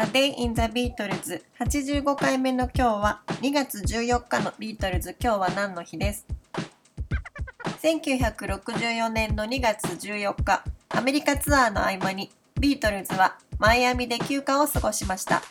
[0.00, 6.26] A Day in the Beatles 85回目の今日は2月14日のビートルズ今日は何の日です
[7.82, 10.64] ？1964年の2月14日。
[10.88, 15.42] アメリカツアーの合間にビートルズはマイアミで休暇を過ごしました。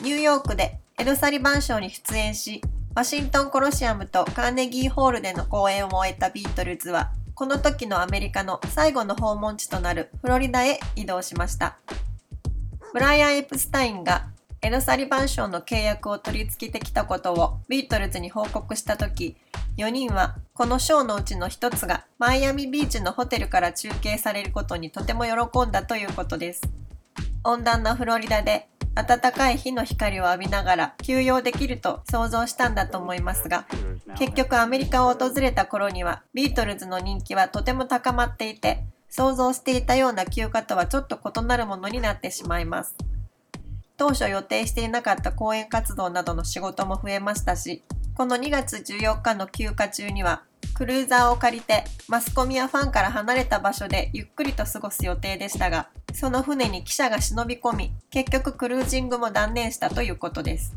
[0.00, 2.62] ニューヨークでエド・サリバン賞に出演し
[2.94, 11.76] ワシントンコロシアムとカーネギーホールでの公演を終えたビートルズはこの時のアメリカの最後の訪問地となるフロリダへ移動しました。
[12.92, 14.26] ブライアン・エプスタインが
[14.60, 19.34] エド・サリバン賞の契約を取り付けてきたことをビートルズに報告した時
[19.78, 26.60] 4人はこの賞のうちの一つがマイアミビーチのホテルから中継されることにとても喜んだということです。
[27.44, 33.66] 温暖なフロリダで暖かい日の光を浴びながら休養できると想像したんだと思いますが
[34.18, 38.84] 結局アメリカを訪れた頃にはビートルズの人気はとても高まっていて
[39.14, 42.96] 想像していたような休暇とはちょっと異なるものになってしまいます。
[43.98, 47.82] 当初予定していなかった講演活動などの仕事も増えましたし
[48.16, 50.42] この2月14日の休暇中には
[50.74, 60.74] クルーザーを借りてマスコミやファンから離れた場所でゆっくりと過ごす予定でしたがその船に記者が忍び込み結局クルージングも断念したということです。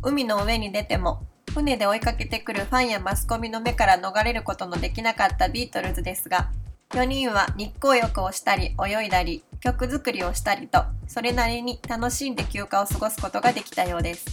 [0.00, 6.50] 海の上に出ても船で追いかけてくるファンやマスコミの目から逃れることのできなかったビートルズですが
[6.92, 14.26] 4人は日光浴をしたり泳いだり曲作りをしたりとそれなりに楽しんで休暇を過ごすことができたようです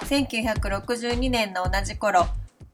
[0.00, 2.26] 1962年の同じ頃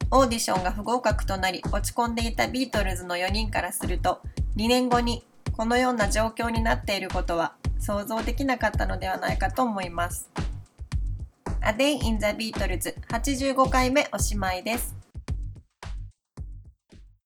[0.09, 4.21] オーディションが不合格となり落ち込んでいたビートルズの4人からすると
[4.55, 5.23] 2年後に
[5.55, 10.29] このような状況になっていることは想像できなかったのではないかと思います。
[11.61, 14.96] A Day in the Beatles 85回目おしまいです。